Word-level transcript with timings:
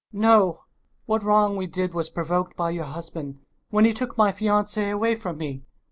No, 0.11 0.63
what 1.05 1.21
wrong 1.21 1.55
we 1.57 1.67
did 1.67 1.93
was 1.93 2.09
provoked 2.09 2.57
by 2.57 2.71
your 2.71 2.85
husband 2.85 3.37
when 3.69 3.85
he 3.85 3.93
took 3.93 4.17
my 4.17 4.31
fiancee 4.31 4.89
away 4.89 5.13
from 5.13 5.37
me! 5.37 5.61